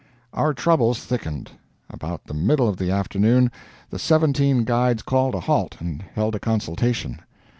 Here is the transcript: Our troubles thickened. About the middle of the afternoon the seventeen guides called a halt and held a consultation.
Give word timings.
Our 0.33 0.55
troubles 0.55 1.05
thickened. 1.05 1.51
About 1.87 2.23
the 2.25 2.33
middle 2.33 2.67
of 2.67 2.77
the 2.77 2.89
afternoon 2.89 3.51
the 3.91 3.99
seventeen 3.99 4.63
guides 4.63 5.03
called 5.03 5.35
a 5.35 5.41
halt 5.41 5.77
and 5.79 6.01
held 6.15 6.33
a 6.33 6.39
consultation. 6.39 7.19